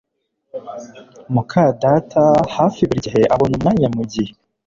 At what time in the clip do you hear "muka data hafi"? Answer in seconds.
1.33-2.79